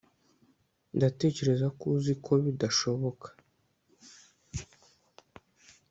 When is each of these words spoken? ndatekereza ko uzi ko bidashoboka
ndatekereza 0.95 1.67
ko 1.77 1.83
uzi 1.95 2.13
ko 2.25 2.31
bidashoboka 2.45 3.27